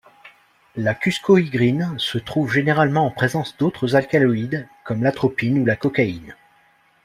[0.75, 6.35] La cuscohygrine se trouve généralement en présence d'autres alcaloïdes, comme l'atropine ou la cocaïne.